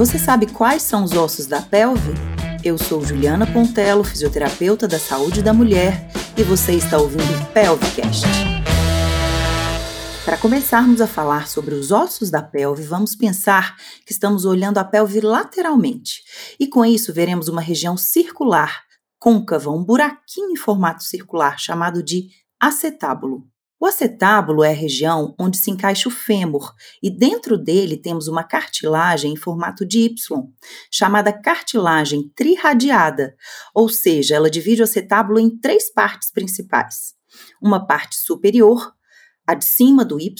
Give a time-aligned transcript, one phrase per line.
[0.00, 2.14] Você sabe quais são os ossos da pelve?
[2.64, 6.08] Eu sou Juliana Pontello, fisioterapeuta da saúde da mulher,
[6.38, 8.24] e você está ouvindo o Pelvicast.
[10.24, 13.76] Para começarmos a falar sobre os ossos da pelve, vamos pensar
[14.06, 16.22] que estamos olhando a pelve lateralmente.
[16.58, 18.80] E com isso veremos uma região circular,
[19.18, 23.46] côncava, um buraquinho em formato circular chamado de acetábulo.
[23.82, 28.44] O acetábulo é a região onde se encaixa o fêmur e dentro dele temos uma
[28.44, 30.14] cartilagem em formato de Y,
[30.92, 33.34] chamada cartilagem triradiada,
[33.74, 37.14] ou seja, ela divide o acetábulo em três partes principais.
[37.62, 38.92] Uma parte superior,
[39.46, 40.34] a de cima do Y,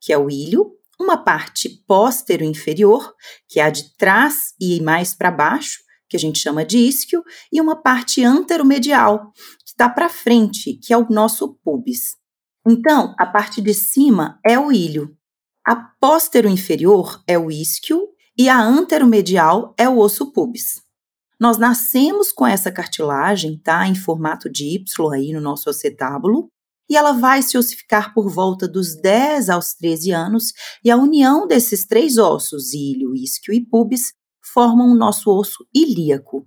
[0.00, 3.12] que é o ilho, uma parte póstero inferior,
[3.46, 7.22] que é a de trás e mais para baixo, que a gente chama de isquio,
[7.52, 9.32] e uma parte anteromedial,
[9.66, 12.16] que está para frente, que é o nosso pubis.
[12.68, 15.16] Então, a parte de cima é o ilho,
[15.66, 20.80] a póstero inferior é o isquio e a anteromedial é o osso pubis.
[21.40, 26.48] Nós nascemos com essa cartilagem, tá, em formato de Y aí no nosso acetábulo,
[26.88, 30.52] e ela vai se ossificar por volta dos 10 aos 13 anos,
[30.84, 36.46] e a união desses três ossos, ilho, isquio e pubis, formam o nosso osso ilíaco.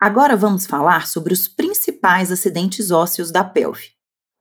[0.00, 3.90] Agora vamos falar sobre os principais acidentes ósseos da pelve.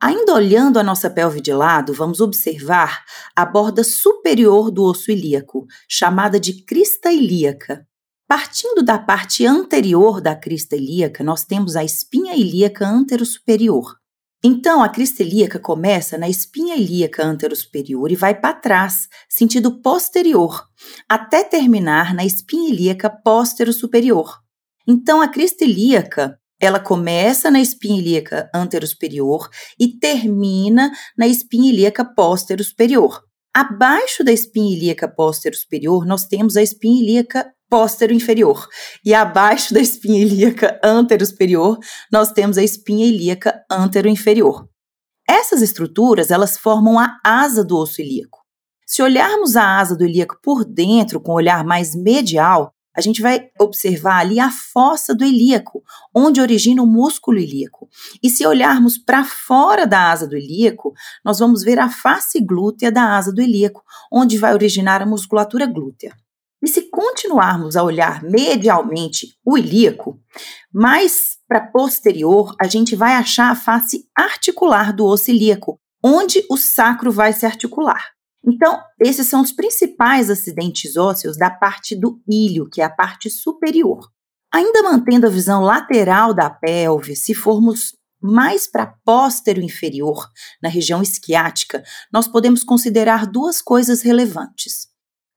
[0.02, 3.04] Ainda olhando a nossa pelve de lado, vamos observar
[3.36, 7.86] a borda superior do osso ilíaco, chamada de crista ilíaca.
[8.26, 13.98] Partindo da parte anterior da crista ilíaca, nós temos a espinha ilíaca anterosuperior.
[14.42, 20.66] Então, a crista ilíaca começa na espinha ilíaca anterosuperior e vai para trás, sentido posterior,
[21.10, 23.14] até terminar na espinha ilíaca
[23.74, 24.40] superior.
[24.92, 29.48] Então, a crista ilíaca, ela começa na espinha ilíaca anterosuperior
[29.80, 32.04] e termina na espinha ilíaca
[32.64, 33.24] superior.
[33.56, 35.14] Abaixo da espinha ilíaca
[35.54, 38.68] superior, nós temos a espinha ilíaca póstero inferior.
[39.06, 41.78] E abaixo da espinha ilíaca anterosuperior,
[42.12, 44.68] nós temos a espinha ilíaca anteroinferior.
[45.30, 48.40] Essas estruturas, elas formam a asa do osso ilíaco.
[48.88, 53.22] Se olharmos a asa do ilíaco por dentro, com um olhar mais medial, a gente
[53.22, 55.82] vai observar ali a fossa do ilíaco,
[56.14, 57.88] onde origina o músculo ilíaco.
[58.22, 60.94] E se olharmos para fora da asa do ilíaco,
[61.24, 65.66] nós vamos ver a face glútea da asa do ilíaco, onde vai originar a musculatura
[65.66, 66.14] glútea.
[66.62, 70.20] E se continuarmos a olhar medialmente o ilíaco,
[70.74, 76.58] mais para posterior, a gente vai achar a face articular do osso ilíaco, onde o
[76.58, 78.19] sacro vai se articular.
[78.46, 83.30] Então, esses são os principais acidentes ósseos da parte do ilho, que é a parte
[83.30, 84.10] superior.
[84.52, 90.28] Ainda mantendo a visão lateral da pelve, se formos mais para póstero inferior,
[90.62, 94.88] na região isquiática, nós podemos considerar duas coisas relevantes.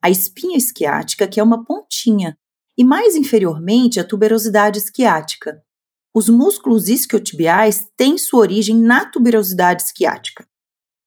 [0.02, 2.36] A espinha isquiática, que é uma pontinha,
[2.76, 5.62] e mais inferiormente a tuberosidade isquiática.
[6.14, 10.46] Os músculos isquiotibiais têm sua origem na tuberosidade isquiática.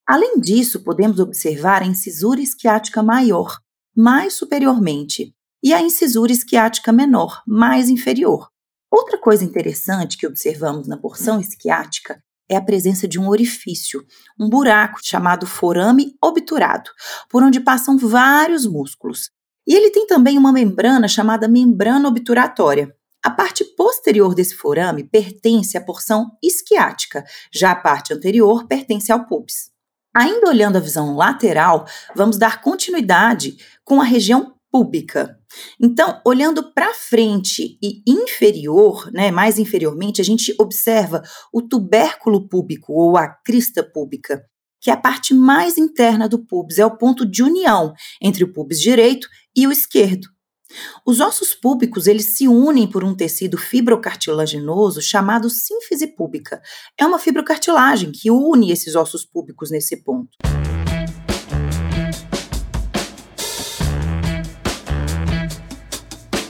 [0.08, 3.58] Além disso, podemos observar a incisura isquiática maior,
[3.96, 5.34] mais superiormente,
[5.64, 8.50] e a incisura isquiática menor, mais inferior.
[8.92, 14.06] Outra coisa interessante que observamos na porção isquiática é a presença de um orifício,
[14.40, 16.92] um buraco chamado forame obturado,
[17.28, 19.32] por onde passam vários músculos.
[19.68, 22.96] E ele tem também uma membrana chamada membrana obturatória.
[23.24, 29.26] A parte posterior desse forame pertence à porção isquiática, já a parte anterior pertence ao
[29.26, 29.75] pubis.
[30.16, 35.38] Ainda olhando a visão lateral, vamos dar continuidade com a região púbica.
[35.78, 41.22] Então, olhando para frente e inferior, né, mais inferiormente, a gente observa
[41.54, 44.42] o tubérculo púbico ou a crista púbica,
[44.80, 48.54] que é a parte mais interna do pubis, é o ponto de união entre o
[48.54, 50.35] pubis direito e o esquerdo.
[51.06, 56.62] Os ossos púbicos eles se unem por um tecido fibrocartilaginoso chamado sínfise púbica.
[56.98, 60.30] É uma fibrocartilagem que une esses ossos púbicos nesse ponto.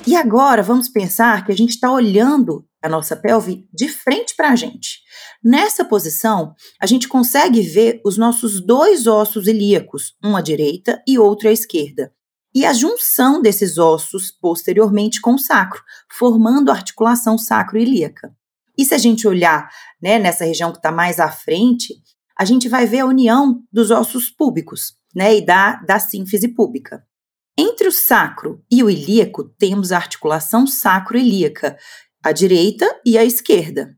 [0.07, 4.51] E agora vamos pensar que a gente está olhando a nossa pelve de frente para
[4.51, 4.99] a gente.
[5.43, 11.17] Nessa posição, a gente consegue ver os nossos dois ossos ilíacos, um à direita e
[11.17, 12.13] outro à esquerda
[12.55, 18.33] e a junção desses ossos posteriormente com o sacro, formando a articulação sacro-ilíaca.
[18.77, 19.69] E se a gente olhar
[20.01, 21.93] né, nessa região que está mais à frente,
[22.39, 26.53] a gente vai ver a união dos ossos púbicos né, e da, da sínfise.
[27.57, 31.77] Entre o sacro e o ilíaco, temos a articulação sacro-ilíaca,
[32.23, 33.95] a direita e a esquerda.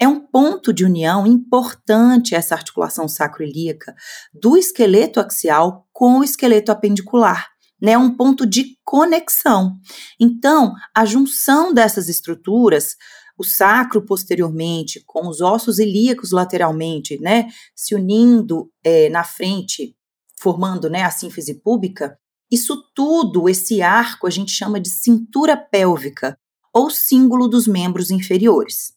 [0.00, 3.94] É um ponto de união importante essa articulação sacroilíaca
[4.32, 7.49] do esqueleto axial com o esqueleto apendicular,
[7.80, 7.96] né?
[7.96, 9.76] Um ponto de conexão.
[10.18, 12.96] Então, a junção dessas estruturas,
[13.38, 19.96] o sacro posteriormente com os ossos ilíacos lateralmente, né, se unindo é, na frente,
[20.38, 22.18] formando, né, a sínfise púbica,
[22.50, 26.36] isso tudo, esse arco, a gente chama de cintura pélvica
[26.74, 28.92] ou símbolo dos membros inferiores.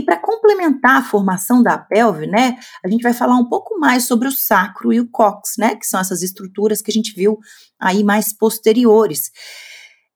[0.00, 4.06] E para complementar a formação da pelve, né, a gente vai falar um pouco mais
[4.06, 7.38] sobre o sacro e o cox, né, que são essas estruturas que a gente viu
[7.78, 9.30] aí mais posteriores.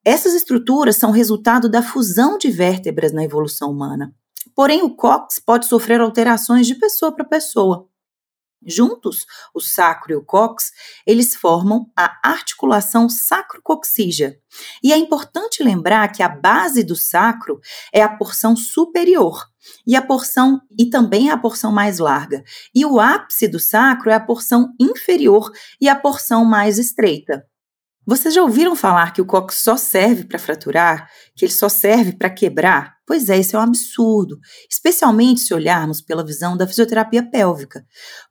[0.02, 4.10] Essas estruturas são resultado da fusão de vértebras na evolução humana.
[4.56, 7.86] Porém, o cox pode sofrer alterações de pessoa para pessoa.
[8.66, 10.70] Juntos, o sacro e o cox,
[11.06, 14.38] eles formam a articulação sacrocoxígea.
[14.82, 17.60] E é importante lembrar que a base do sacro
[17.92, 19.44] é a porção superior
[19.86, 22.42] e a porção e também a porção mais larga.
[22.74, 25.50] E o ápice do sacro é a porção inferior
[25.80, 27.44] e a porção mais estreita.
[28.06, 32.12] Vocês já ouviram falar que o cox só serve para fraturar, que ele só serve
[32.12, 32.96] para quebrar?
[33.06, 34.38] Pois é, isso é um absurdo,
[34.70, 37.82] especialmente se olharmos pela visão da fisioterapia pélvica,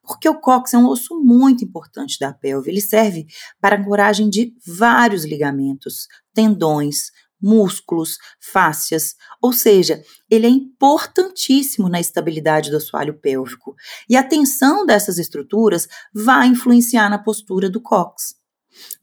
[0.03, 2.69] porque o cox é um osso muito importante da pelve.
[2.69, 3.25] Ele serve
[3.59, 7.11] para a ancoragem de vários ligamentos, tendões,
[7.43, 13.75] músculos, fáscias, ou seja, ele é importantíssimo na estabilidade do assoalho pélvico.
[14.09, 18.35] E a tensão dessas estruturas vai influenciar na postura do cox.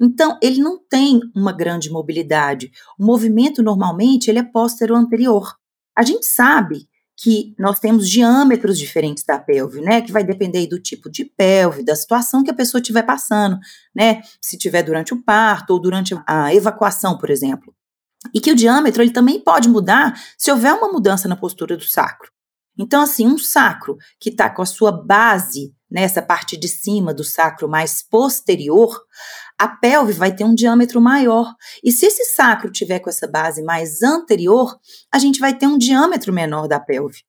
[0.01, 2.73] Então, ele não tem uma grande mobilidade.
[2.99, 5.55] O movimento, normalmente, ele é póstero anterior.
[5.97, 6.89] A gente sabe
[7.23, 10.01] que nós temos diâmetros diferentes da pelve, né?
[10.01, 13.59] Que vai depender do tipo de pelve, da situação que a pessoa estiver passando,
[13.95, 14.23] né?
[14.41, 17.75] Se tiver durante o parto ou durante a evacuação, por exemplo.
[18.35, 21.85] E que o diâmetro ele também pode mudar se houver uma mudança na postura do
[21.85, 22.31] sacro.
[22.79, 27.25] Então, assim, um sacro que está com a sua base nessa parte de cima do
[27.25, 28.99] sacro mais posterior,
[29.59, 31.53] a pelve vai ter um diâmetro maior.
[31.83, 34.79] E se esse sacro tiver com essa base mais anterior,
[35.13, 37.23] a gente vai ter um diâmetro menor da pelve.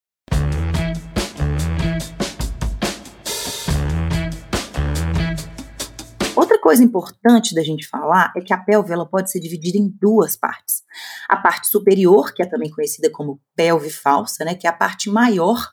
[6.72, 10.38] Coisa importante da gente falar é que a pelve ela pode ser dividida em duas
[10.38, 10.84] partes.
[11.28, 15.10] A parte superior, que é também conhecida como pelve falsa, né, que é a parte
[15.10, 15.70] maior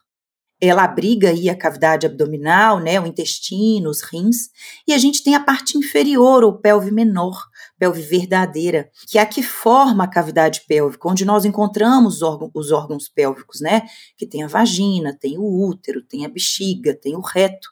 [0.61, 4.49] ela abriga aí a cavidade abdominal, né, o intestino, os rins,
[4.85, 7.41] e a gente tem a parte inferior, ou pelve menor,
[7.77, 12.51] pelve verdadeira, que é a que forma a cavidade pélvica, onde nós encontramos os, órgãos,
[12.53, 13.83] os órgãos pélvicos, né,
[14.17, 17.69] que tem a vagina, tem o útero, tem a bexiga, tem o reto.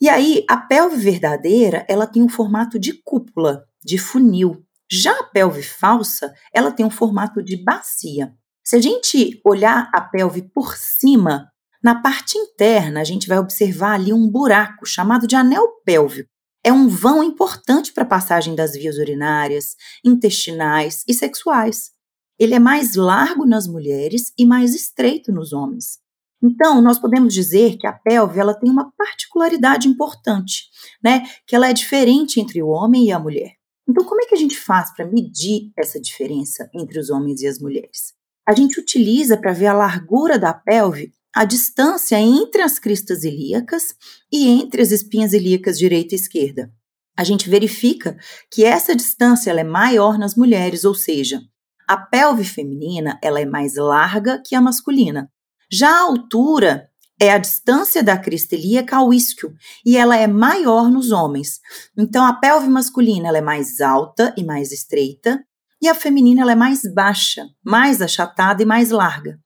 [0.00, 4.64] E aí, a pelve verdadeira, ela tem um formato de cúpula, de funil.
[4.90, 8.32] Já a pelve falsa, ela tem um formato de bacia.
[8.64, 11.50] Se a gente olhar a pelve por cima,
[11.82, 16.28] na parte interna, a gente vai observar ali um buraco chamado de anel pélvico.
[16.64, 19.74] É um vão importante para a passagem das vias urinárias,
[20.04, 21.92] intestinais e sexuais.
[22.38, 25.98] Ele é mais largo nas mulheres e mais estreito nos homens.
[26.42, 30.64] Então, nós podemos dizer que a pelve ela tem uma particularidade importante,
[31.02, 31.24] né?
[31.46, 33.52] Que ela é diferente entre o homem e a mulher.
[33.88, 37.46] Então, como é que a gente faz para medir essa diferença entre os homens e
[37.46, 38.12] as mulheres?
[38.46, 43.94] A gente utiliza para ver a largura da pelve a distância entre as cristas ilíacas
[44.32, 46.72] e entre as espinhas ilíacas direita e esquerda.
[47.16, 48.16] A gente verifica
[48.50, 51.40] que essa distância ela é maior nas mulheres, ou seja,
[51.86, 55.30] a pelve feminina ela é mais larga que a masculina.
[55.70, 56.88] Já a altura
[57.20, 59.52] é a distância da crista ilíaca ao isquio
[59.84, 61.60] e ela é maior nos homens.
[61.96, 65.42] Então a pelve masculina ela é mais alta e mais estreita
[65.82, 69.38] e a feminina ela é mais baixa, mais achatada e mais larga.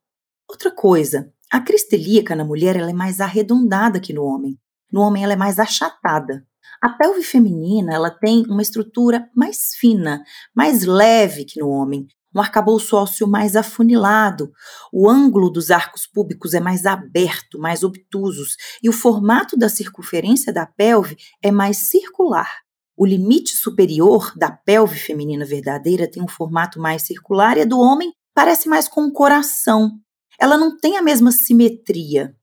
[0.48, 4.58] Outra coisa, a crista ilíaca na mulher ela é mais arredondada que no homem.
[4.92, 6.46] No homem ela é mais achatada.
[6.80, 10.22] A pelve feminina ela tem uma estrutura mais fina,
[10.54, 14.52] mais leve que no homem, um arcabouço ósseo mais afunilado,
[14.92, 20.52] o ângulo dos arcos púbicos é mais aberto, mais obtusos, e o formato da circunferência
[20.52, 22.62] da pelve é mais circular.
[22.96, 27.78] O limite superior da pelve feminina verdadeira tem um formato mais circular e a do
[27.78, 29.98] homem parece mais com um coração,
[30.38, 32.34] ela não tem a mesma simetria.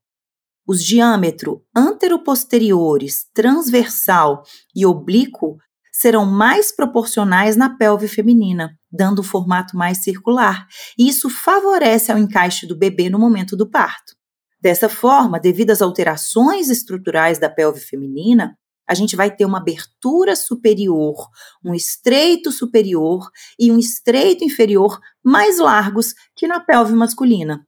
[0.66, 4.42] Os diâmetros anteroposteriores, transversal
[4.74, 5.58] e oblíquo
[6.00, 10.66] serão mais proporcionais na pelve feminina, dando um formato mais circular,
[10.98, 14.14] e isso favorece ao encaixe do bebê no momento do parto.
[14.62, 18.56] Dessa forma, devido às alterações estruturais da pelve feminina,
[18.88, 21.28] a gente vai ter uma abertura superior,
[21.62, 23.28] um estreito superior
[23.58, 27.62] e um estreito inferior mais largos que na pelve masculina.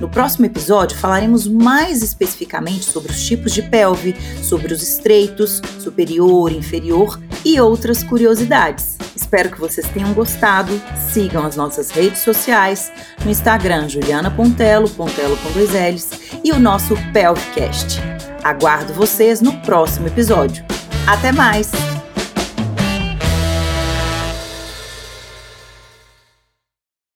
[0.00, 6.52] No próximo episódio falaremos mais especificamente sobre os tipos de pelve, sobre os estreitos, superior,
[6.52, 8.96] inferior e outras curiosidades.
[9.14, 10.80] Espero que vocês tenham gostado.
[11.10, 12.90] Sigam as nossas redes sociais
[13.24, 16.10] no Instagram Juliana Pontelo, Pontelo com dois L's,
[16.44, 18.00] e o nosso Pelvicast.
[18.42, 20.64] Aguardo vocês no próximo episódio.
[21.06, 21.87] Até mais!